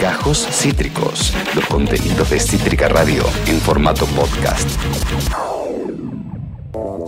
[0.00, 4.68] Gajos Cítricos, los contenidos de Cítrica Radio en formato podcast.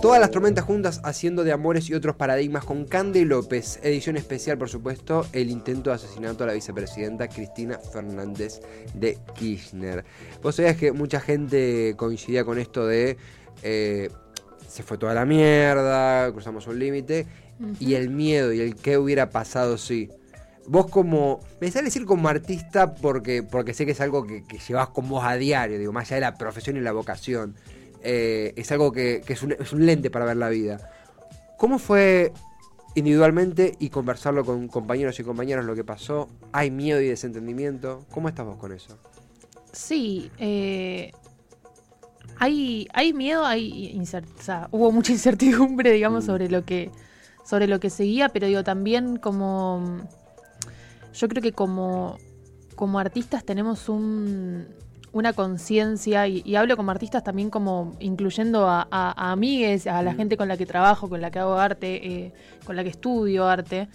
[0.01, 3.79] Todas las tormentas juntas haciendo de amores y otros paradigmas con Cande López.
[3.83, 8.59] Edición especial, por supuesto, el intento de asesinato a la vicepresidenta Cristina Fernández
[8.93, 10.03] de Kirchner.
[10.41, 13.17] Vos sabías que mucha gente coincidía con esto de
[13.61, 14.09] eh,
[14.67, 17.27] se fue toda la mierda, cruzamos un límite,
[17.79, 20.09] y el miedo y el qué hubiera pasado si.
[20.67, 24.57] Vos como, me sale decir como artista porque, porque sé que es algo que, que
[24.57, 27.55] llevas con vos a diario, digo, más allá de la profesión y la vocación.
[28.01, 30.91] Eh, es algo que, que es, un, es, un, lente para ver la vida.
[31.57, 32.31] ¿Cómo fue
[32.93, 36.29] individualmente y conversarlo con compañeros y compañeras lo que pasó?
[36.51, 38.05] ¿Hay miedo y desentendimiento?
[38.11, 38.97] ¿Cómo estás vos con eso?
[39.71, 41.11] Sí, eh,
[42.37, 46.27] hay, hay miedo, hay o sea, hubo mucha incertidumbre, digamos, mm.
[46.27, 46.91] sobre lo que
[47.43, 49.99] sobre lo que seguía, pero digo, también como
[51.15, 52.17] yo creo que como,
[52.75, 54.67] como artistas tenemos un,
[55.11, 60.13] una conciencia, y, hablo como artistas también como incluyendo a, a, a amigues, a la
[60.13, 60.17] mm.
[60.17, 62.33] gente con la que trabajo, con la que hago arte, eh,
[62.65, 63.87] con la que estudio arte.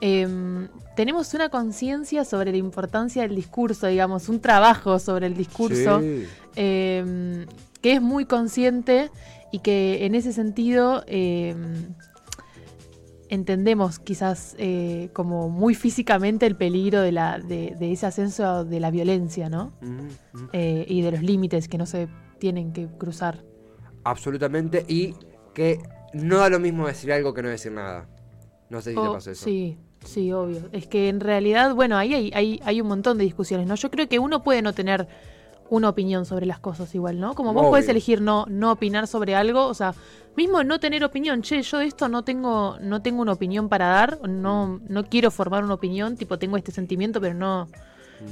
[0.00, 6.00] Eh, tenemos una conciencia sobre la importancia del discurso, digamos, un trabajo sobre el discurso
[6.00, 6.26] sí.
[6.56, 7.46] eh,
[7.80, 9.10] que es muy consciente
[9.52, 11.94] y que en ese sentido em,
[13.32, 18.78] entendemos quizás eh, como muy físicamente el peligro de, la, de, de, ese ascenso de
[18.78, 19.72] la violencia, ¿no?
[19.80, 20.48] Mm -hmm.
[20.52, 23.42] eh, y de los límites que no se tienen que cruzar.
[24.04, 25.14] Absolutamente, y
[25.54, 25.78] que
[26.12, 28.06] no da lo mismo decir algo que no decir nada.
[28.68, 29.44] No sé si oh, te pasa eso.
[29.44, 30.68] Sí, sí, obvio.
[30.72, 33.76] Es que en realidad, bueno, ahí hay, hay, hay un montón de discusiones, ¿no?
[33.76, 35.08] Yo creo que uno puede no tener
[35.72, 37.34] una opinión sobre las cosas igual, ¿no?
[37.34, 37.70] Como vos Obvio.
[37.70, 39.94] podés elegir no, no opinar sobre algo, o sea,
[40.36, 43.86] mismo no tener opinión, che, yo de esto no tengo, no tengo una opinión para
[43.86, 47.68] dar, no, no quiero formar una opinión, tipo tengo este sentimiento, pero no,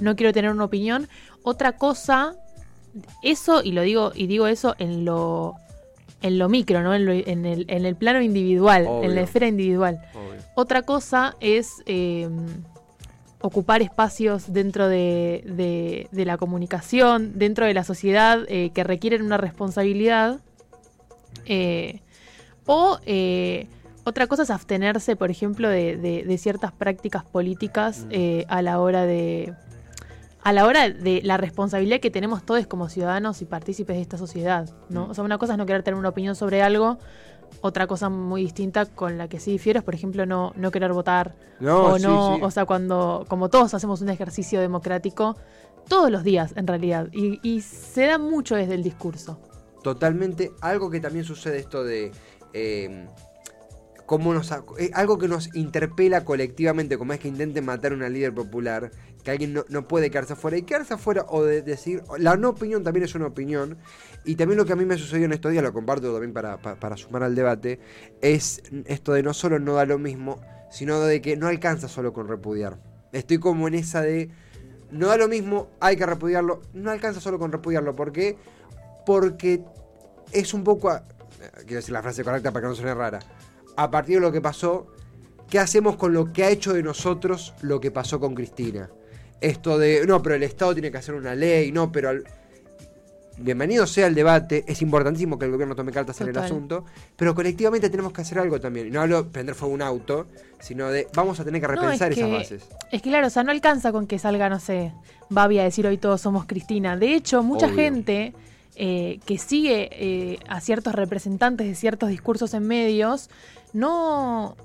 [0.02, 1.08] no quiero tener una opinión.
[1.42, 2.36] Otra cosa,
[3.22, 5.54] eso, y lo digo, y digo eso en lo
[6.20, 6.94] en lo micro, ¿no?
[6.94, 9.08] En, lo, en, el, en el plano individual, Obvio.
[9.08, 9.98] en la esfera individual.
[10.12, 10.42] Obvio.
[10.56, 12.28] Otra cosa es eh,
[13.40, 19.22] ocupar espacios dentro de, de, de, la comunicación, dentro de la sociedad, eh, que requieren
[19.22, 20.40] una responsabilidad.
[21.46, 22.00] Eh,
[22.66, 23.66] o eh,
[24.04, 28.42] otra cosa es abstenerse, por ejemplo, de, de ciertas prácticas políticas mm.
[28.48, 29.54] a la hora de
[30.42, 34.16] a la hora de la responsabilidad que tenemos todos como ciudadanos y partícipes de esta
[34.16, 35.06] sociedad, ¿no?
[35.06, 35.10] Mm.
[35.10, 36.98] O sea, una cosa es no querer tener una opinión sobre algo,
[37.60, 40.92] otra cosa muy distinta con la que sí difiero es, por ejemplo, no, no querer
[40.92, 41.34] votar.
[41.60, 42.44] No, o no, sí, sí.
[42.44, 45.36] o sea, cuando, como todos hacemos un ejercicio democrático,
[45.88, 47.08] todos los días, en realidad.
[47.12, 49.38] Y, y se da mucho desde el discurso.
[49.82, 50.52] Totalmente.
[50.60, 52.12] Algo que también sucede esto de.
[52.52, 53.06] Eh,
[54.10, 58.08] cómo nos, eh, algo que nos interpela colectivamente, como es que intenten matar a una
[58.08, 58.90] líder popular,
[59.22, 60.56] que alguien no, no, puede quedarse afuera.
[60.56, 63.78] Y quedarse afuera o de decir, la no opinión también es una opinión.
[64.24, 66.60] Y también lo que a mí me sucedió en estos días, lo comparto también para,
[66.60, 67.78] para, para sumar al debate,
[68.20, 70.40] es esto de no solo no da lo mismo,
[70.72, 72.80] sino de que no alcanza solo con repudiar.
[73.12, 74.28] Estoy como en esa de,
[74.90, 77.94] no da lo mismo, hay que repudiarlo, no alcanza solo con repudiarlo.
[77.94, 78.36] ¿Por qué?
[79.06, 79.62] Porque
[80.32, 81.04] es un poco, a,
[81.58, 83.20] quiero decir la frase correcta para que no suene rara,
[83.76, 84.86] a partir de lo que pasó,
[85.48, 88.90] ¿qué hacemos con lo que ha hecho de nosotros lo que pasó con Cristina?
[89.40, 92.10] Esto de, no, pero el Estado tiene que hacer una ley, no, pero...
[92.10, 92.24] Al...
[93.42, 96.28] Bienvenido sea el debate, es importantísimo que el gobierno tome cartas Total.
[96.28, 96.84] en el asunto,
[97.16, 98.88] pero colectivamente tenemos que hacer algo también.
[98.88, 100.26] Y no hablo de prender fuego un auto,
[100.58, 102.68] sino de vamos a tener que repensar no, es esas bases.
[102.92, 104.92] Es que claro, o sea, no alcanza con que salga, no sé,
[105.30, 106.98] Babi a decir hoy todos somos Cristina.
[106.98, 107.76] De hecho, mucha Obvio.
[107.76, 108.34] gente
[108.82, 113.28] eh, que sigue eh, a ciertos representantes de ciertos discursos en medios,
[113.74, 114.56] no,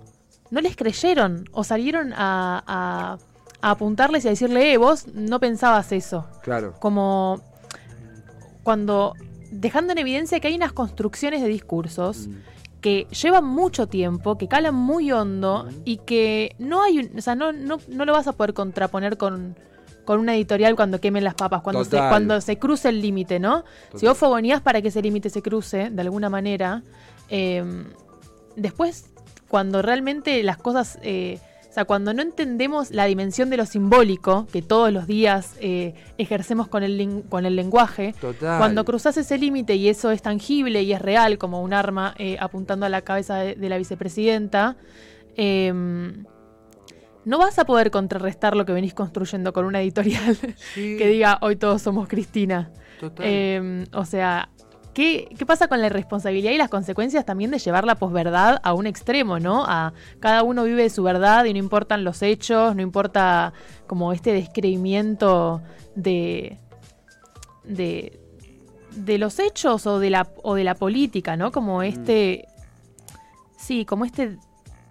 [0.51, 3.17] no les creyeron o salieron a, a,
[3.61, 6.29] a, apuntarles y a decirle, eh, vos no pensabas eso.
[6.43, 6.75] Claro.
[6.79, 7.41] Como
[8.63, 9.15] cuando
[9.51, 12.35] dejando en evidencia que hay unas construcciones de discursos mm.
[12.79, 17.35] que llevan mucho tiempo, que calan muy hondo y que no hay, un, o sea,
[17.35, 19.57] no, no, no lo vas a poder contraponer con
[20.05, 23.63] con una editorial cuando quemen las papas, cuando, se, cuando se cruce el límite, ¿no?
[23.63, 23.99] Total.
[23.99, 26.83] Si vos fogonías para que ese límite se cruce, de alguna manera,
[27.29, 27.63] eh,
[28.55, 29.09] después,
[29.47, 34.47] cuando realmente las cosas, eh, o sea, cuando no entendemos la dimensión de lo simbólico,
[34.53, 38.59] que todos los días eh, ejercemos con el, con el lenguaje, Total.
[38.59, 42.37] cuando cruzas ese límite y eso es tangible y es real, como un arma eh,
[42.39, 44.77] apuntando a la cabeza de, de la vicepresidenta,
[45.35, 45.73] eh,
[47.25, 50.35] no vas a poder contrarrestar lo que venís construyendo con una editorial
[50.73, 50.95] sí.
[50.97, 52.71] que diga hoy todos somos Cristina.
[52.99, 53.25] Total.
[53.27, 54.49] Eh, o sea,
[54.93, 58.73] ¿qué, ¿qué pasa con la irresponsabilidad y las consecuencias también de llevar la posverdad a
[58.73, 59.65] un extremo, ¿no?
[59.67, 63.53] A cada uno vive de su verdad y no importan los hechos, no importa
[63.87, 65.61] como este descreimiento
[65.95, 66.59] de,
[67.63, 68.19] de,
[68.91, 71.51] de los hechos o de la, o de la política, ¿no?
[71.51, 72.47] Como este,
[73.57, 74.37] sí, como este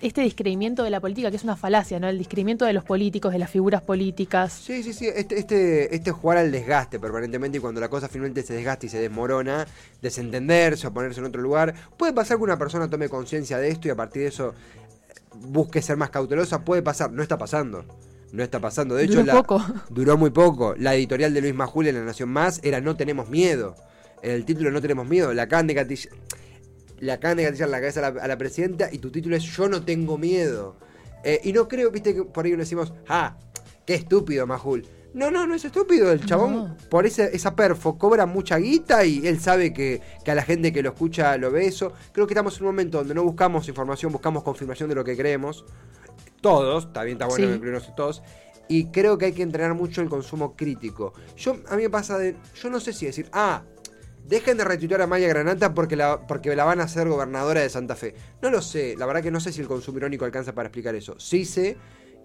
[0.07, 2.09] este discreimiento de la política, que es una falacia, ¿no?
[2.09, 4.53] El discreimiento de los políticos, de las figuras políticas.
[4.53, 5.07] Sí, sí, sí.
[5.07, 8.89] Este, este, este jugar al desgaste permanentemente y cuando la cosa finalmente se desgasta y
[8.91, 9.67] se desmorona,
[10.03, 11.75] desentenderse o ponerse en otro lugar.
[11.97, 14.55] Puede pasar que una persona tome conciencia de esto y a partir de eso
[15.35, 16.65] busque ser más cautelosa.
[16.65, 17.85] Puede pasar, no está pasando.
[18.33, 18.97] No está pasando.
[18.97, 19.65] De hecho, Duró poco.
[19.91, 20.75] duró muy poco.
[20.77, 23.75] La editorial de Luis Majul en La Nación Más era No tenemos miedo.
[24.23, 25.33] El título No tenemos miedo.
[25.33, 25.75] La acaban de
[26.99, 29.43] le acaban de gatillar la cabeza a la, a la presidenta y tu título es
[29.43, 30.77] Yo no tengo miedo.
[31.23, 33.37] Eh, y no creo, viste, que por ahí uno decimos, ah,
[33.87, 34.87] qué estúpido Majul.
[35.15, 36.11] No, no, no es estúpido.
[36.11, 36.77] El chabón, No.
[36.91, 40.73] por ese, esa perfo, cobra mucha guita y él sabe que, que a la gente
[40.73, 41.93] que lo escucha lo ve eso.
[42.13, 45.17] Creo que estamos en un momento donde no buscamos información, buscamos confirmación de lo que
[45.17, 45.65] creemos.
[46.41, 47.53] Todos, bien, está bueno Sí.
[47.55, 48.23] incluirnos todos.
[48.69, 51.13] Y creo que hay que entrenar mucho el consumo crítico.
[51.37, 52.37] Yo, a mí me pasa de.
[52.61, 53.63] Yo no sé si decir, ah,
[54.29, 57.69] dejen de retuitear a Maya Granata porque la, porque la van a hacer gobernadora de
[57.69, 58.15] Santa Fe.
[58.43, 60.95] No lo sé, la verdad que no sé si el consumo irónico alcanza para explicar
[60.95, 61.15] eso.
[61.19, 61.77] Sí sé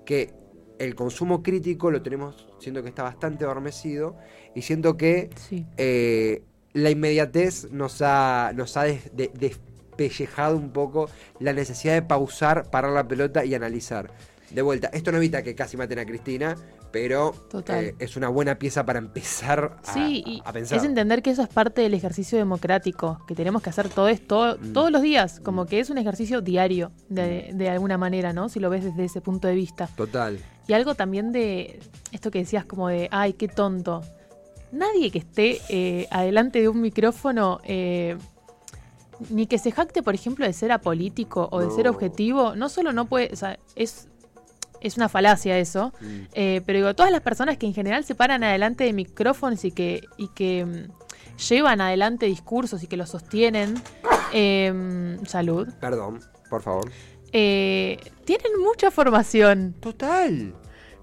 [0.06, 0.34] que
[0.80, 4.16] el consumo crítico lo tenemos, siento que está bastante adormecido
[4.56, 5.66] y siento que Sí.
[5.78, 6.44] eh,
[6.74, 11.10] la inmediatez nos ha, nos ha des- de- despellejado un poco
[11.40, 14.12] la necesidad de pausar, parar la pelota y analizar.
[14.52, 16.56] De vuelta, esto no evita que casi maten a Cristina,
[16.92, 17.34] pero
[17.70, 20.78] eh, es una buena pieza para empezar a, Sí, y a pensar.
[20.78, 24.58] es entender que eso es parte del ejercicio democrático, que tenemos que hacer todo esto
[24.60, 24.74] Mm.
[24.74, 28.50] todos los días, como que es un ejercicio diario de, de alguna manera, ¿no?
[28.50, 29.88] Si lo ves desde ese punto de vista.
[29.96, 30.40] Total.
[30.68, 31.80] Y algo también de
[32.12, 34.02] esto que decías como de, ay, qué tonto.
[34.72, 38.18] Nadie que esté eh, adelante de un micrófono, eh,
[39.30, 42.94] ni que se jacte, por ejemplo, de ser apolítico o de ser objetivo, no solo
[42.94, 44.08] no puede, o sea, es,
[44.82, 45.94] es una falacia eso,
[46.34, 49.72] eh, pero digo, todas las personas que en general se paran adelante de micrófonos y
[49.72, 53.76] que, y que mm, llevan adelante discursos y que los sostienen,
[54.34, 56.92] eh, salud, Perdón, por favor.
[57.32, 59.74] eh, tienen mucha formación.
[59.80, 60.54] Total.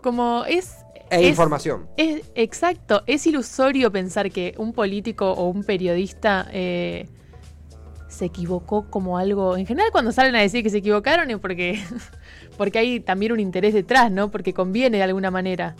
[0.03, 0.77] Como es...
[1.11, 1.87] E es- información.
[1.97, 7.09] Es, exacto, es ilusorio pensar que un político o un periodista eh,
[8.09, 9.57] se equivocó como algo.
[9.57, 11.81] En general, cuando salen a decir que se equivocaron es porque,
[12.57, 14.31] porque hay también un interés detrás, ¿no?
[14.31, 15.75] Porque conviene de alguna manera.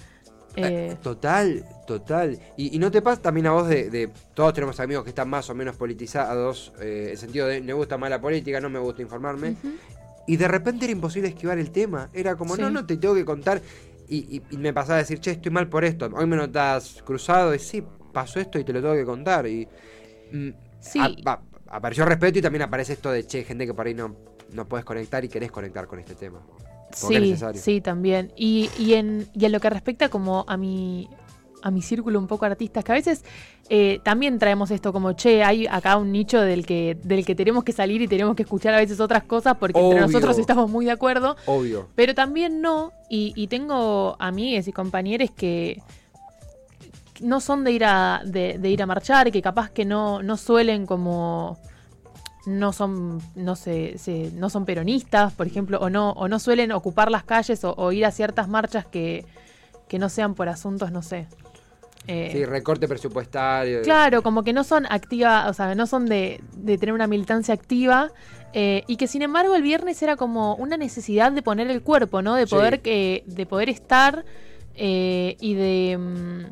[0.57, 2.39] Eh, Eh, total, total.
[2.57, 5.29] Y, y no te pasa también a vos de, de- Todos tenemos amigos que están
[5.29, 8.71] más o menos politizados, eh, en el sentido de me gusta más la política, no
[8.71, 9.55] me gusta informarme.
[10.27, 12.09] Y de repente era imposible esquivar el tema.
[12.13, 12.63] Era como, Sí.
[12.63, 13.61] no, no te tengo que contar.
[14.09, 16.09] Y, y- y me pasaba a decir, che, estoy mal por esto.
[16.15, 17.55] Hoy me notas cruzado.
[17.55, 17.83] Y sí,
[18.13, 19.47] pasó esto y te lo tengo que contar.
[19.47, 19.69] Y
[20.33, 20.49] mm,
[20.81, 21.01] Sí.
[21.25, 24.17] a- apareció respeto y también aparece esto de, che, gente que por ahí no,
[24.53, 26.41] no puedes conectar y querés conectar con este tema.
[27.01, 27.61] Porque es Sí, necesario.
[27.61, 28.33] sí, también.
[28.37, 31.09] Y, y, en, y en lo que respecta como a mi,
[31.63, 33.25] a mi círculo un poco artistas, que a veces
[33.69, 37.65] eh, también traemos esto como, che, hay acá un nicho del que, del que tenemos
[37.65, 40.85] que salir y tenemos que escuchar a veces otras cosas porque entre nosotros estamos muy
[40.85, 41.89] de acuerdo, Obvio.
[41.97, 42.93] pero también no.
[43.11, 45.83] Y, y tengo amigues y compañeros que
[47.21, 50.37] no son de ir a, de, de ir a marchar, que capaz que no, no
[50.37, 51.59] suelen como
[52.47, 56.73] no son no se, se- no son peronistas por ejemplo o no o no suelen
[56.73, 59.25] ocupar las calles o, o ir a ciertas marchas que,
[59.89, 61.27] que no sean por asuntos no sé
[62.09, 63.83] eh, Sí, recorte presupuestario.
[63.83, 67.53] Claro, como que no son activa, o sea, no son de, de tener una militancia
[67.53, 68.13] activa.
[68.53, 72.23] eh, y que sin embargo el viernes era como una necesidad de poner el cuerpo,
[72.23, 72.37] ¿no?
[72.37, 72.55] De Sí.
[72.55, 74.25] poder que, de poder estar
[74.77, 76.45] eh, y de mm,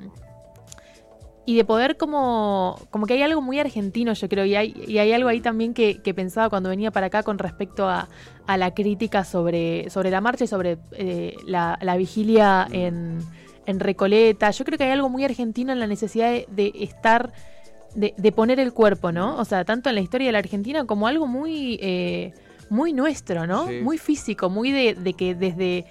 [1.47, 4.99] y de poder como como que hay algo muy argentino, yo creo, y hay, y
[4.99, 8.09] hay algo ahí también que, que pensaba cuando venía para acá con respecto a,
[8.47, 13.19] a la crítica sobre, sobre la marcha y sobre eh, la, la vigilia en,
[13.67, 14.51] en Recoleta.
[14.51, 17.33] Yo creo que hay algo muy argentino en la necesidad de, de estar,
[17.95, 19.37] de, de poner el cuerpo, ¿no?
[19.37, 22.33] O sea, tanto en la historia de la Argentina como algo muy, eh,
[22.71, 23.67] muy nuestro, ¿no?
[23.67, 23.81] Sí.
[23.83, 25.85] Muy físico, muy de, de que desde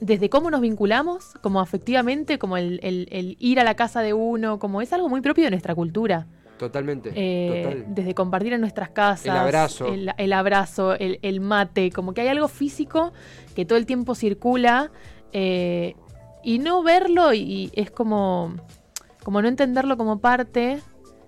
[0.00, 4.12] desde cómo nos vinculamos, como afectivamente, como el, el- el ir a la casa de
[4.14, 6.26] uno, como es algo muy propio de nuestra cultura.
[6.58, 7.12] Totalmente.
[7.14, 7.84] Eh, total.
[7.94, 9.26] desde compartir en nuestras casas.
[9.26, 9.86] El abrazo.
[9.86, 13.12] El, el abrazo, el, mate, como que hay algo físico
[13.54, 14.90] que todo el tiempo circula
[15.32, 15.94] eh,
[16.42, 18.56] y no verlo y, y es como,
[19.22, 20.80] como no entenderlo como parte,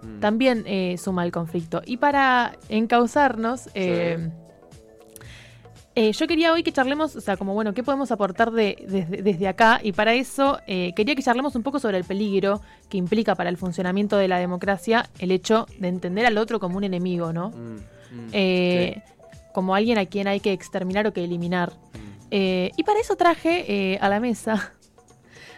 [0.02, 0.18] Mm.
[0.20, 1.82] también eh, suma el conflicto.
[1.84, 4.30] Y para encauzarnos, eh,
[6.00, 9.20] Eh, yo quería hoy que charlemos, o sea, como bueno, ¿qué podemos aportar de, desde,
[9.22, 9.80] desde acá?
[9.82, 13.50] Y para eso eh, quería que charlemos un poco sobre el peligro que implica para
[13.50, 17.50] el funcionamiento de la democracia el hecho de entender al otro como un enemigo, ¿no?
[17.50, 19.02] Mm, mm, Eh,
[19.52, 21.70] Como alguien a quien hay que exterminar o que eliminar.
[21.72, 21.98] Mm.
[22.30, 24.72] Eh, y para eso traje eh, a la mesa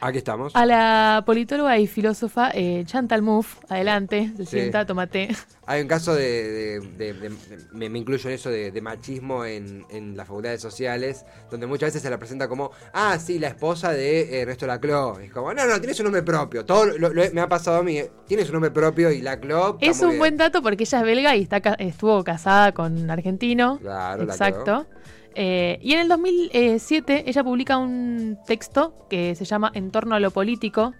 [0.04, 0.54] Aquí estamos.
[0.56, 3.59] a la politóloga y filósofa eh, Chantal Mouffe.
[3.68, 4.50] Adelante, se Sí.
[4.59, 5.28] sienta, tómate.
[5.64, 7.37] Hay un caso de, de- de- de- de-
[7.73, 12.02] me, me incluyo en eso de, machismo en, en las facultades sociales, donde muchas veces
[12.02, 15.21] se la presenta como, ah, sí, la esposa de eh, Ernesto Laclau.
[15.21, 16.64] Es como, no, no, tiene su nombre propio.
[16.64, 19.78] Todo lo, lo- me ha pasado a mí, eh, tiene su nombre propio y Laclau.
[19.80, 20.18] Es un bien.
[20.18, 23.78] buen dato porque ella es belga y está estuvo casada con un argentino.
[23.80, 24.85] Claro, Exacto.
[25.34, 30.20] Eh, y en el 2007 ella publica un texto que se llama En torno a
[30.20, 30.92] lo político,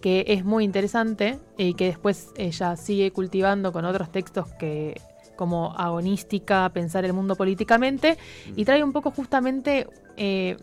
[0.00, 5.00] que es muy interesante y que después ella sigue cultivando con otros textos que
[5.36, 8.16] como agonística, pensar el mundo políticamente,
[8.56, 10.56] y trae un poco justamente eh,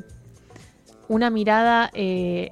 [1.07, 2.49] una mirada eh,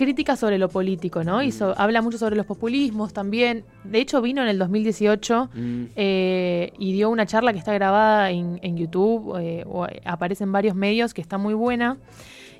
[0.00, 1.42] crítica sobre lo político, ¿no?
[1.42, 3.64] Y so- habla mucho sobre los populismos también.
[3.84, 5.84] De hecho, vino en el 2018 Mm.
[5.94, 10.44] eh, y dio una charla que está grabada en, en YouTube, eh, o eh, aparece
[10.44, 11.98] en varios medios, que está muy buena.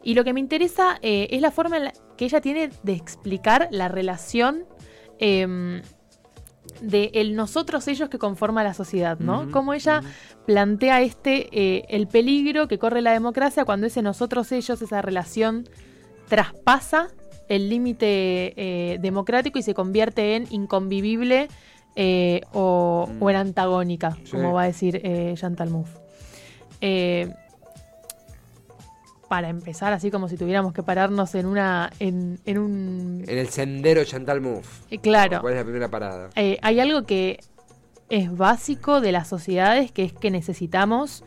[0.03, 2.93] Y lo que me interesa eh, es la forma en la que ella tiene de
[2.93, 4.65] explicar la relación
[5.19, 5.83] em,
[6.83, 9.51] de el nosotros ellos que conforma la sociedad, ¿no?
[9.51, 10.03] Cómo ella
[10.47, 15.69] plantea este eh, el peligro que corre la democracia cuando ese nosotros ellos, esa relación
[16.29, 17.09] traspasa
[17.51, 21.49] el límite eh, democrático y se convierte en inconvivible
[21.97, 23.23] eh, o, Mm.
[23.23, 24.31] o en antagónica, Sí.
[24.31, 25.99] como va a decir eh, Chantal Mouffe.
[26.81, 27.29] Eh,
[29.29, 33.49] para empezar, así como si tuviéramos que pararnos en una en, en un En el
[33.49, 34.99] sendero Chantal Mouffe.
[34.99, 36.31] claro, ¿Cuál es la primera parada?
[36.37, 37.41] hay algo que
[38.09, 41.23] es básico de las sociedades, que es que necesitamos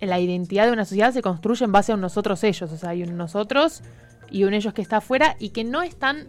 [0.00, 2.90] la identidad de una sociedad se construye en base a un nosotros ellos, o sea,
[2.90, 3.82] hay un nosotros
[4.30, 6.28] y un ellos que está afuera y que no es tan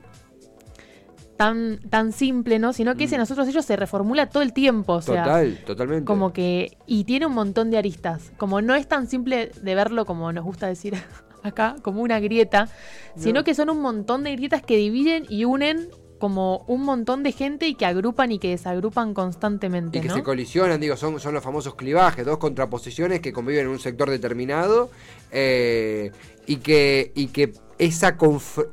[1.37, 2.73] tan tan simple, ¿no?
[2.73, 3.19] Sino que ese Mm.
[3.19, 6.05] nosotros ellos se reformula todo el tiempo, o sea, Total, totalmente.
[6.05, 10.05] como que y tiene un montón de aristas, como no es tan simple de verlo
[10.05, 10.95] como nos gusta decir
[11.43, 12.69] acá, como una grieta,
[13.15, 13.43] sino No.
[13.43, 15.89] que son un montón de grietas que dividen y unen
[16.19, 20.15] como un montón de gente y que agrupan y que desagrupan constantemente, Y que ¿no?
[20.15, 24.09] se colisionan, digo, son, son los famosos clivajes, dos contraposiciones que conviven en un sector
[24.09, 24.89] determinado
[25.31, 26.11] eh,
[26.47, 28.67] y, que, y que esa conf-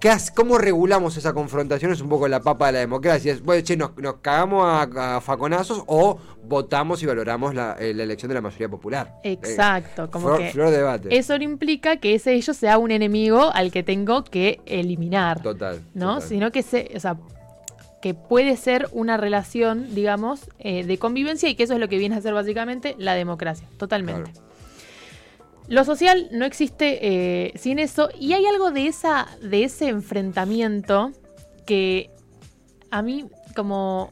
[0.00, 1.92] ¿qué hace- ¿Cómo regulamos esa confrontación?
[1.92, 3.32] Es un poco la papa de la democracia.
[3.32, 7.92] Es, bueno, che, nos, nos cagamos a, a faconazos o votamos y valoramos la, eh,
[7.94, 9.14] la elección de la mayoría popular.
[9.24, 11.16] Eh, Exacto, como flor, que flor de debate.
[11.18, 15.80] eso no implica que ese ellos sea un enemigo al que tengo que eliminar, Total.
[15.94, 16.14] ¿no?
[16.14, 16.28] total.
[16.28, 17.16] Sino que se, o sea,
[18.00, 21.98] que puede ser una relación, digamos, eh, de convivencia y que eso es lo que
[21.98, 24.30] viene a ser básicamente la democracia, totalmente.
[24.30, 24.47] Claro.
[25.68, 31.12] Lo social no existe eh, sin eso y hay algo de esa de ese enfrentamiento
[31.66, 32.10] que
[32.90, 34.10] a mí como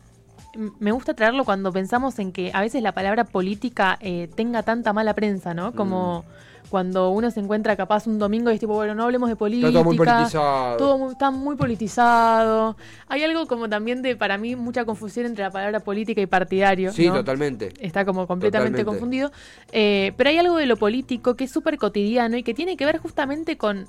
[0.78, 4.92] me gusta traerlo cuando pensamos en que a veces la palabra política eh, tenga tanta
[4.92, 5.74] mala prensa, ¿no?
[5.74, 6.24] Como
[6.68, 9.68] cuando uno se encuentra capaz un domingo y es tipo, bueno, no hablemos de política.
[9.68, 10.76] Está todo muy politizado.
[10.76, 12.76] todo muy- está muy politizado.
[13.08, 16.92] Hay algo como también de, para mí, mucha confusión entre la palabra política y partidario.
[16.92, 17.14] Sí, ¿no?
[17.14, 17.72] totalmente.
[17.80, 18.84] está como completamente Totalmente.
[18.84, 19.32] confundido.
[19.72, 22.84] Eh, pero hay algo de lo político que es súper cotidiano y que tiene que
[22.84, 23.86] ver justamente con.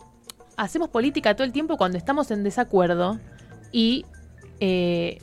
[0.55, 3.19] Hacemos política todo el tiempo cuando estamos en desacuerdo
[3.71, 4.05] y
[4.59, 5.19] eh,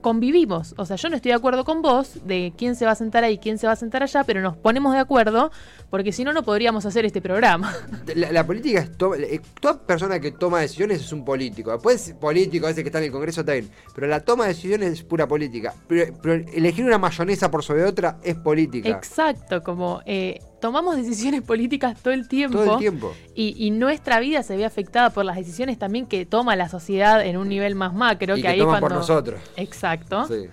[0.00, 0.74] convivimos.
[0.78, 3.24] O sea, yo no estoy de acuerdo con vos de quién se va a sentar
[3.24, 5.50] ahí, quién se va a sentar allá, pero nos ponemos de acuerdo
[5.90, 7.74] porque si no, no podríamos hacer este programa.
[8.14, 11.70] La, la política es to- eh, toda persona que toma decisiones es un político.
[11.72, 13.70] Después político, ese que está en el Congreso también.
[13.94, 15.74] Pero la toma de decisiones es pura política.
[15.88, 18.88] Pero, pero elegir una mayonesa por sobre otra es política.
[18.90, 22.58] Exacto, como eh, tomamos decisiones políticas todo el tiempo.
[22.58, 23.14] Todo el tiempo.
[23.36, 27.24] Y, y nuestra vida se ve afectada por las decisiones también que toma la sociedad
[27.24, 28.36] en un nivel más macro.
[28.36, 28.80] y que, que ahí cuando...
[28.80, 29.40] por nosotros.
[29.56, 30.26] Exacto.
[30.26, 30.48] Sí.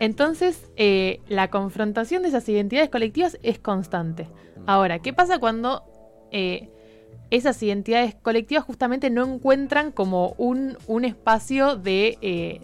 [0.00, 4.30] Entonces, eh, la confrontación de esas identidades colectivas es constante.
[4.64, 5.82] Ahora, ¿qué pasa cuando
[6.32, 6.70] eh,
[7.30, 12.62] esas identidades colectivas justamente no encuentran como un, un espacio de, eh,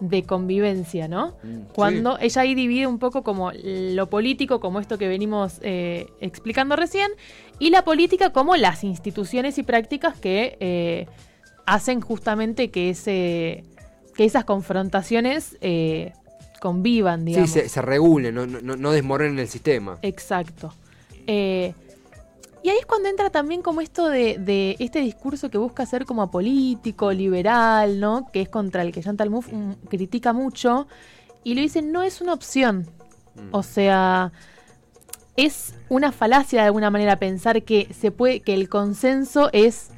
[0.00, 1.34] de convivencia, ¿no?
[1.42, 6.06] Mm, Cuando ella ahí divide un poco como lo político, como esto que venimos eh,
[6.20, 7.10] explicando recién,
[7.58, 11.06] y la política como las instituciones y prácticas que eh,
[11.66, 13.64] hacen justamente que, ese,
[14.16, 16.12] que esas confrontaciones eh,
[16.60, 17.50] convivan, Sí, digamos.
[17.50, 19.98] se, se regulen, no, no, no desmorenen el sistema.
[20.02, 20.72] Exacto.
[21.26, 21.74] Eh,
[22.62, 26.04] y ahí es cuando entra también como esto de, de este discurso que busca ser
[26.04, 28.30] como apolítico, liberal, ¿no?
[28.32, 30.86] Que es contra el que Chantal Mouffe mm, critica mucho.
[31.42, 32.86] Y le dicen, no es una opción.
[33.34, 33.48] Mm.
[33.52, 34.32] O sea,
[35.36, 39.90] es una falacia de alguna manera pensar que se puede, que el consenso es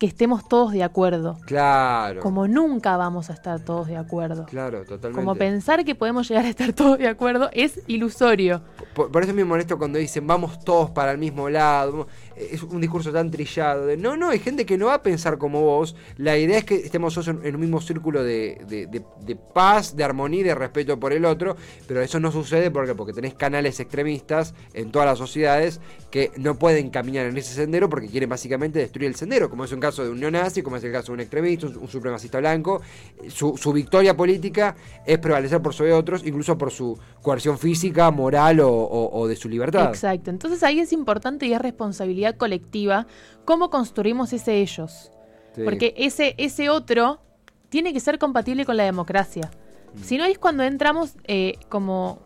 [0.00, 1.36] que estemos todos de acuerdo.
[1.44, 2.22] Claro.
[2.22, 4.46] Como nunca vamos a estar todos de acuerdo.
[4.46, 5.14] Claro, totalmente.
[5.14, 8.62] Como pensar que podemos llegar a estar todos de acuerdo es ilusorio.
[8.94, 12.08] Por, por eso me molesto cuando dicen vamos todos para el mismo lado.
[12.50, 13.86] Es un discurso tan trillado.
[13.86, 15.94] De, no, no, hay gente que no va a pensar como vos.
[16.16, 20.40] La idea es que estemos todos en, un mismo círculo de, de- paz, de armonía
[20.40, 21.56] y de respeto por el otro.
[21.86, 25.80] Pero eso no sucede porque, porque tenés canales extremistas en todas las sociedades
[26.10, 29.50] que no pueden caminar en ese sendero porque quieren básicamente destruir el sendero.
[29.50, 31.88] Como es un caso de un neonazi, como es el caso de un extremista, un,
[31.88, 32.80] supremacista blanco.
[33.28, 34.74] Su, su victoria política
[35.06, 38.70] es prevalecer por sobre otros, incluso por su coerción física, moral o-
[39.12, 39.88] o de su libertad.
[39.90, 40.30] Exacto.
[40.30, 43.06] Entonces ahí es importante y es responsabilidad colectiva
[43.44, 45.10] cómo construimos ese ellos.
[45.54, 45.62] Sí.
[45.64, 47.20] Porque ese, ese otro
[47.68, 49.50] tiene que ser compatible con la democracia.
[49.94, 50.02] Mm.
[50.02, 52.20] Si no es cuando entramos eh, como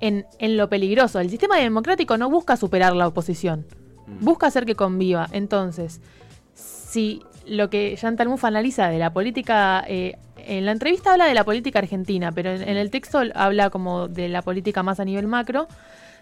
[0.00, 1.20] en, en lo peligroso.
[1.20, 3.66] El sistema democrático no busca superar la oposición,
[4.06, 4.24] Mm.
[4.24, 5.28] busca hacer que conviva.
[5.32, 6.00] Entonces,
[6.54, 11.34] si lo que Chantal Mouffe analiza de la política, eh, en la entrevista habla de
[11.34, 15.04] la política argentina, pero en, en el texto habla como de la política más a
[15.04, 15.68] nivel macro,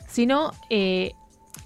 [0.08, 1.12] sino eh,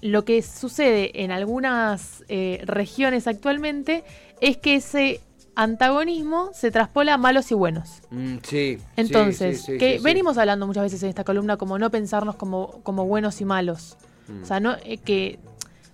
[0.01, 4.03] lo que sucede en algunas eh, regiones actualmente
[4.41, 5.21] es que ese
[5.55, 8.01] antagonismo se traspola a malos y buenos.
[8.11, 8.77] Mm, sí.
[8.95, 12.83] Entonces, sí, sí, que venimos hablando muchas veces en esta columna como no pensarnos como,
[12.83, 13.97] como buenos y malos.
[14.27, 14.43] Mm.
[14.43, 15.39] O sea, no eh, que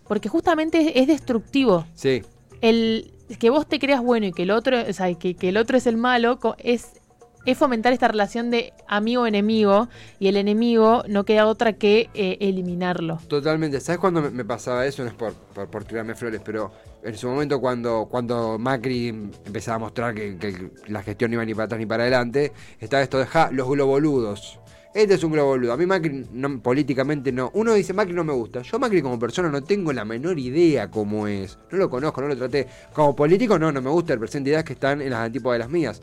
[0.08, 1.86] porque justamente es, es destructivo.
[1.96, 2.24] Sí.
[2.62, 5.58] El que vos te creas bueno y que el otro, o sea, que, que el
[5.58, 7.02] otro es el malo, es
[7.46, 13.20] es fomentar esta relación de amigo-enemigo y el enemigo no queda otra que eh, eliminarlo.
[13.28, 13.80] Totalmente.
[13.80, 15.04] ¿Sabes cuándo me, pasaba eso?
[15.04, 16.72] No es por, tirarme flores, pero
[17.04, 21.46] en su momento cuando, cuando Macri empezaba a mostrar que, que la gestión no iba
[21.46, 24.60] ni para atrás ni para adelante, estaba esto de ja, los globoludos.
[24.94, 25.74] Este es un globoludo.
[25.74, 26.24] A mí Macri
[26.62, 27.50] políticamente no.
[27.56, 28.62] Uno dice Macri no me gusta.
[28.62, 31.58] Yo Macri como persona no tengo la menor idea cómo es.
[31.72, 32.68] No lo conozco, no lo traté.
[32.94, 34.14] Como político no, no me gusta.
[34.14, 36.00] Representa ideas que están en las antípodas de las mías.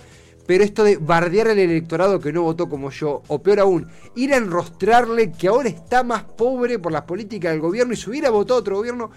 [0.46, 4.32] Pero esto de bardear al electorado que no votó como yo, o peor aún, ir
[4.34, 8.30] a enrostrarle que ahora está más pobre por las políticas del gobierno y si hubiera
[8.30, 9.10] votado otro gobierno,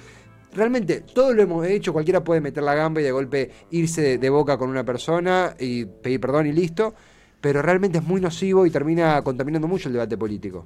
[0.53, 4.17] realmente todo lo hemos hecho, cualquiera puede meter la gamba y de golpe irse de,
[4.19, 6.93] de boca con una persona y pedir perdón y listo,
[7.41, 10.65] pero realmente es muy nocivo y termina contaminando mucho el debate político.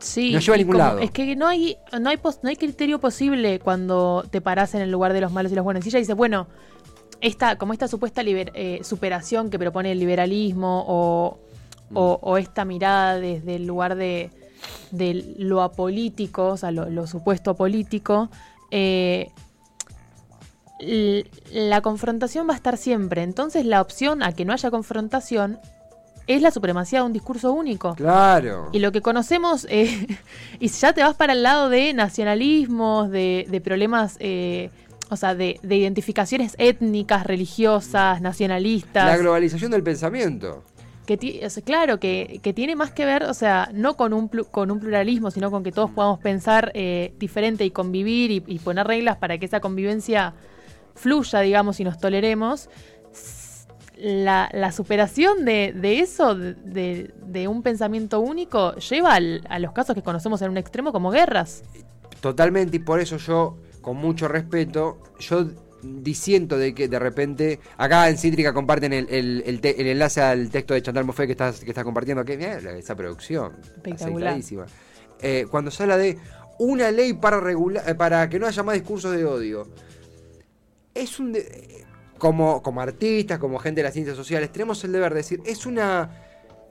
[0.00, 0.98] Sí, No lleva a ningún como- lado.
[1.00, 4.80] Es que no hay, no hay pos- no hay criterio posible cuando te parás en
[4.80, 5.84] el lugar de los malos y los buenos.
[5.84, 6.48] Y ella dice, bueno,
[7.20, 11.38] esta, como esta supuesta liber- eh, superación que propone el liberalismo o,
[11.94, 14.30] o- o esta mirada desde el lugar de,
[14.90, 18.30] de lo apolítico, o sea, lo, lo supuesto político,
[18.70, 19.30] eh,
[21.52, 23.22] la confrontación va a estar siempre.
[23.22, 25.58] Entonces la opción a que no haya confrontación
[26.26, 27.94] es la supremacía de un discurso único.
[27.96, 28.68] Claro.
[28.72, 30.06] Y lo que conocemos, eh,
[30.60, 34.70] y si ya te vas para el lado de nacionalismos, de, de problemas, eh,
[35.10, 40.62] o sea, de, de identificaciones étnicas, religiosas, La nacionalistas, globalización del pensamiento.
[41.06, 44.28] que o sea, claro, que, que tiene más que ver, o sea, no con un,
[44.28, 48.58] con un pluralismo, sino con que todos podamos pensar eh, diferente y convivir y, y
[48.60, 50.34] poner reglas para que esa convivencia
[50.94, 52.68] fluya, digamos, y nos toleremos.
[54.02, 59.58] La, la superación de, de eso, de, de- de un pensamiento único, lleva al- a
[59.58, 61.62] los casos que conocemos en un extremo como guerras.
[62.22, 65.46] Totalmente, y por eso yo, con mucho respeto, yo
[65.82, 70.20] disiento de que de repente, acá en Cítrica comparten el, el- el te- el enlace
[70.20, 74.28] al texto de Chantal Moffat que estás, que estás compartiendo, que mira esa producción, Espectacular.
[74.34, 74.66] aceitadísima.
[75.22, 76.18] Eh, cuando se habla de
[76.58, 79.66] una ley para regular, eh, para que no haya más discursos de odio,
[80.94, 81.84] es un de- eh,
[82.18, 85.64] como, como artistas, como gente de las ciencias sociales, tenemos el deber de decir, es
[85.64, 86.10] una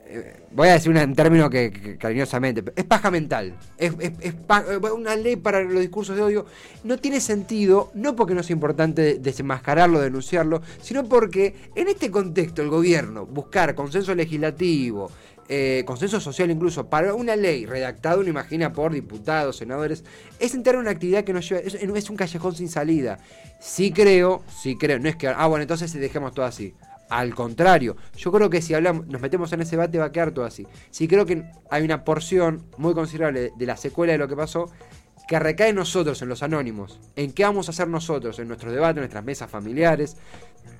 [0.09, 3.55] eh, voy a decir en términos que, que- cariñosamente, es paja mental.
[3.77, 6.45] Es, es- es pa- eh, una ley para los discursos de odio.
[6.83, 12.61] No tiene sentido, no porque no sea importante desenmascararlo, denunciarlo, sino porque en este contexto
[12.61, 15.11] el gobierno buscar consenso legislativo,
[15.51, 20.03] eh, consenso social incluso, para una ley redactada, uno imagina, por diputados, senadores,
[20.39, 23.19] es entrar en una actividad que nos lleva, es, es un callejón sin salida.
[23.59, 26.73] Sí creo, sí creo, no es que, ah, bueno, entonces dejemos todo así.
[27.09, 30.31] Al contrario, yo creo que si hablamos, nos metemos en ese debate va a quedar
[30.31, 30.67] todo así.
[30.91, 34.69] Sí creo que hay una porción muy considerable de, la secuela de lo que pasó
[35.27, 36.99] que recae en nosotros, en los anónimos.
[37.15, 40.17] En qué vamos a hacer nosotros, en nuestros debates, en nuestras mesas familiares.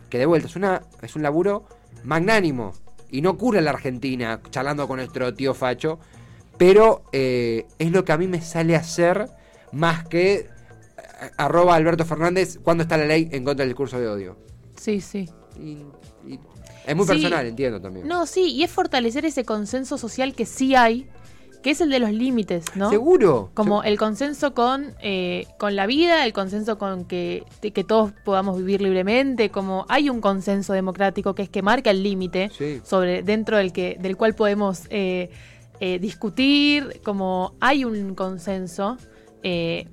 [0.09, 1.67] Que de vuelta, es, una, es un laburo
[2.03, 2.73] magnánimo.
[3.11, 5.99] Y no cura en la Argentina charlando con nuestro tío Facho.
[6.57, 9.29] Pero eh, es lo que a mí me sale hacer
[9.71, 10.47] más que eh,
[11.37, 14.37] arroba Alberto Fernández cuando está la ley en contra del discurso de odio.
[14.75, 15.29] Sí, sí.
[15.61, 15.85] Y,
[16.31, 16.39] y
[16.85, 17.11] es muy Sí.
[17.13, 18.07] personal, entiendo también.
[18.07, 21.07] No, sí, y es fortalecer ese consenso social que sí hay
[21.61, 22.89] que es el de los límites, ¿no?
[22.89, 23.51] Seguro.
[23.53, 28.57] Como el consenso con, eh, con la vida, el consenso con que, que todos podamos
[28.57, 32.79] vivir libremente, como hay un consenso democrático que es que marca el límite Sí.
[32.85, 35.31] sobre dentro del que del cual podemos eh,
[35.81, 38.95] eh, discutir, como hay un consenso,
[39.43, 39.85] eh,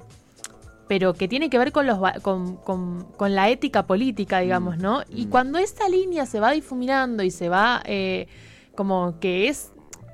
[0.88, 5.02] pero que tiene que ver con los con, con- con la ética política, digamos, ¿no?
[5.10, 8.26] Y cuando esa línea se va difuminando y se va eh,
[8.74, 9.72] como que es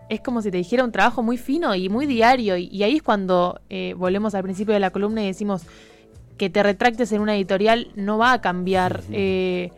[0.08, 2.56] es como si te dijera un trabajo muy fino y muy diario.
[2.58, 5.62] Y, y ahí es cuando eh, volvemos al principio de la columna y decimos
[6.36, 9.00] que te retractes en una editorial no va a cambiar.
[9.10, 9.70] eh,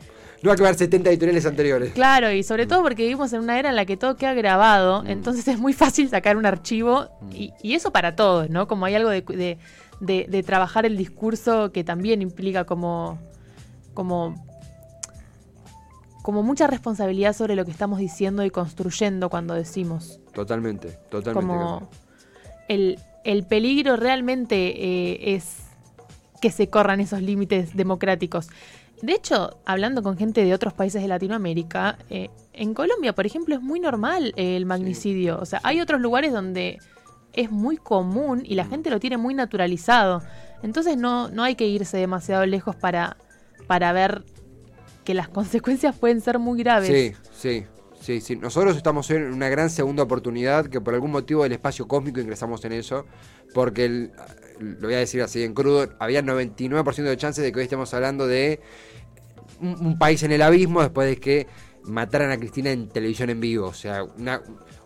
[0.43, 1.93] No va a quedar 70 editoriales anteriores.
[1.93, 5.05] claro, y sobre todo porque vivimos en una era en la que todo queda grabado,
[5.07, 8.67] entonces es muy fácil sacar un archivo y, y eso para todos, ¿no?
[8.67, 9.59] Como hay algo de, de-
[10.07, 13.19] de- de trabajar el discurso que también implica como,
[13.95, 14.35] como
[16.23, 20.21] como mucha responsabilidad sobre lo que estamos diciendo y construyendo cuando decimos.
[20.33, 21.33] Totalmente, totalmente.
[21.47, 21.91] Como
[22.69, 25.59] el, el peligro realmente eh, es
[26.41, 28.49] que se corran esos límites democráticos.
[29.03, 33.55] De hecho, hablando con gente de otros países de Latinoamérica, eh, en Colombia, por ejemplo,
[33.55, 35.39] es muy normal eh, el magnicidio.
[35.39, 36.79] O sea, hay otros lugares donde
[37.35, 40.23] es muy común y la gente lo tiene muy naturalizado.
[40.63, 43.17] Entonces no, no hay que irse demasiado lejos para,
[43.67, 44.25] para ver
[45.05, 46.91] que las consecuencias pueden ser muy graves.
[46.91, 47.67] Sí, sí,
[48.01, 48.37] sí, sí.
[48.37, 52.65] Nosotros estamos en una gran segunda oportunidad que por algún motivo del espacio cósmico ingresamos
[52.65, 53.05] en eso.
[53.53, 54.13] Porque, el-
[54.59, 57.93] lo voy a decir así en crudo, había 99% de chances de que hoy estemos
[57.93, 58.61] hablando de
[59.61, 61.47] un, un país en el abismo después de que
[61.85, 63.67] mataran a Cristina en televisión en vivo.
[63.69, 64.41] O sea, una,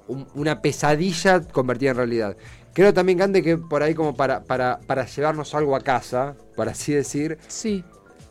[0.07, 2.37] un- una pesadilla convertida en realidad.
[2.75, 6.69] Creo también, Gande, que por ahí como para, para, para llevarnos algo a casa, por
[6.69, 7.85] así decir, Sí.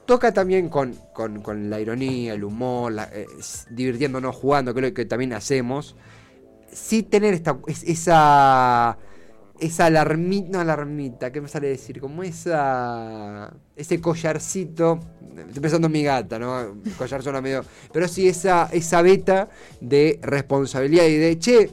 [0.06, 3.26] toca también con, con- con la ironía, el humor, la- eh,
[3.72, 5.96] divirtiéndonos, jugando, lo que también hacemos.
[6.72, 8.98] Sí tener esta, es- esa,
[9.60, 12.00] esa alarmita, no alarmita, ¿qué me sale decir?
[12.00, 15.00] Como esa, ese collarcito,
[15.48, 16.78] estoy pensando en mi gata, ¿no?
[16.98, 19.50] Collar suena medio, pero sí esa, esa beta
[19.82, 21.70] de responsabilidad y de, che,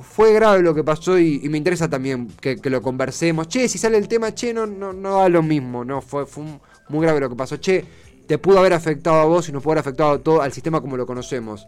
[0.00, 3.48] fue grave lo que pasó y, me interesa también que, que lo conversemos.
[3.48, 6.44] Che, si sale el tema, che, no, no, no da lo mismo, no, fue, fue
[6.88, 7.56] muy grave lo que pasó.
[7.56, 7.84] Che,
[8.26, 10.80] te pudo haber afectado a vos y nos pudo haber afectado a todo, al sistema
[10.80, 11.66] como lo conocemos.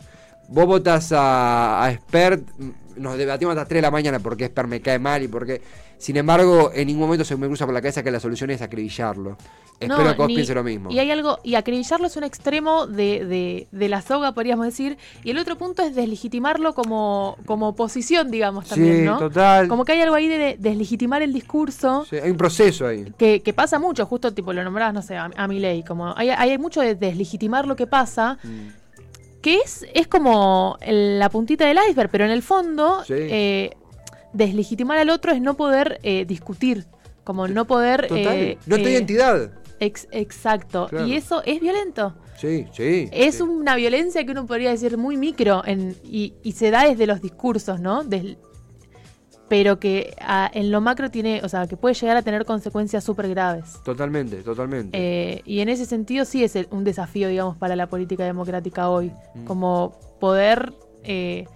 [0.49, 4.69] Vos votas a, a mm, nos debatimos hasta las 3 de la mañana porque Spert
[4.69, 5.61] me cae mal y porque...
[5.99, 8.61] Sin embargo, en ningún momento se me cruza por la cabeza que la solución es
[8.61, 9.39] acribillarlo.
[9.81, 10.91] Espero No, que vos ni- pienses lo mismo.
[10.91, 14.99] Y hay algo, y acribillarlo es un extremo de, de, de la soga, podríamos decir,
[15.25, 19.19] y el otro punto es deslegitimarlo como, como oposición, digamos, también, sí, ¿no?
[19.19, 19.69] total.
[19.69, 22.05] Como que hay algo ahí de, de deslegitimar el discurso.
[22.11, 23.11] Sí, hay un proceso ahí.
[23.17, 26.29] Que, que pasa mucho, justo tipo lo nombrabas, no sé, a, a Milei, como hay,
[26.29, 28.69] hay mucho de deslegitimar lo que pasa, Mm.
[29.47, 33.15] Que es, es como la puntita del iceberg, pero en el fondo, Sí.
[33.17, 33.71] eh,
[34.33, 36.85] deslegitimar al otro es no poder eh, discutir,
[37.23, 38.09] como no poder...
[38.09, 38.37] Total.
[38.37, 39.53] eh, no te eh, identidad.
[39.79, 40.89] ex- exacto.
[40.91, 41.07] Claro.
[41.07, 42.15] Y eso es violento.
[42.39, 43.09] Sí, sí.
[43.13, 43.43] Es sí.
[43.43, 47.23] una violencia que uno podría decir muy micro en- y, y se da desde los
[47.23, 48.03] discursos, ¿no?
[48.03, 48.39] Del-
[49.49, 53.05] pero que ah, en lo macro tiene, o sea, que puede llegar a tener consecuencias
[53.05, 53.81] súper graves.
[53.85, 54.99] Totalmente, totalmente.
[54.99, 59.13] Eh, y en ese sentido sí es un desafío, digamos, para la política democrática hoy.
[59.35, 59.45] Mm.
[59.45, 60.73] Como poder
[61.05, 61.47] eh,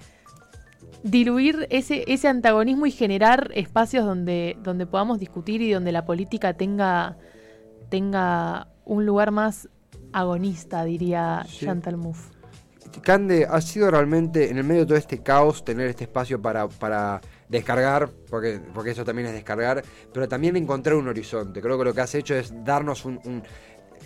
[1.02, 6.54] diluir ese, ese antagonismo y generar espacios donde, donde podamos discutir y donde la política
[6.54, 7.16] tenga,
[7.88, 9.68] tenga un lugar más
[10.12, 11.66] agonista, diría Sí.
[11.66, 12.30] Chantal Mouffe.
[13.02, 16.68] Cande, ha sido realmente en el medio de todo este caos tener este espacio para,
[16.68, 17.20] para
[17.50, 19.82] descargar, porque, porque eso también es descargar,
[20.12, 21.60] pero también encontrar un horizonte.
[21.60, 23.42] Creo que lo que has hecho es darnos un, un-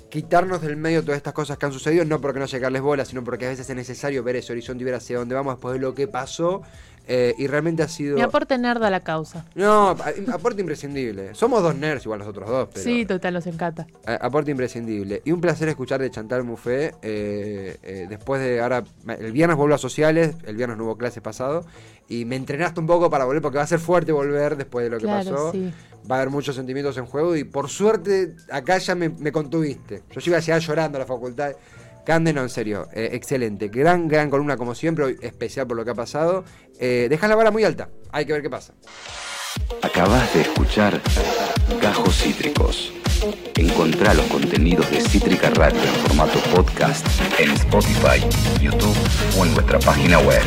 [0.09, 3.23] quitarnos del medio todas estas cosas que han sucedido, no porque no llegarles bola, sino
[3.25, 5.81] porque a veces es necesario ver ese horizonte y ver hacia dónde vamos después de
[5.81, 6.63] lo que pasó.
[7.07, 8.17] eh, y realmente ha sido.
[8.17, 9.45] Mi aporte nerd a la causa.
[9.55, 9.95] No,
[10.33, 11.35] aporte imprescindible.
[11.35, 12.83] Somos dos nerds igual nosotros dos, pero.
[12.83, 13.87] Sí, total, nos encanta.
[14.07, 15.21] A- Aporte imprescindible.
[15.23, 16.95] Y un placer escuchar de Chantal Mouffe.
[17.03, 18.85] eh, eh, después de ahora,
[19.19, 21.67] el viernes vuelvo a sociales, el viernes no hubo clase pasado.
[22.09, 24.91] Y me entrenaste un poco para volver, porque va a ser fuerte volver después de
[24.91, 25.53] lo que Claro, pasó.
[25.53, 25.73] sí.
[26.11, 27.35] Va a haber muchos sentimientos en juego.
[27.35, 30.03] Y por suerte, acá ya me, me contuviste.
[30.11, 31.53] Yo iba a llegar llorando a la facultad.
[32.05, 33.69] Cande, no, en serio, eh, excelente.
[33.69, 36.45] Gran, gran columna como siempre, hoy especial por lo que ha pasado.
[36.79, 37.89] Eh, dejas la vara muy alta.
[38.13, 38.75] Hay que ver qué pasa.
[39.81, 41.01] Acabas de escuchar
[41.81, 42.93] Gajos Cítricos.
[43.57, 47.07] Encontrá los contenidos de Cítrica Radio en formato podcast
[47.41, 48.21] en Spotify,
[48.61, 48.95] YouTube
[49.39, 50.43] o en nuestra página web.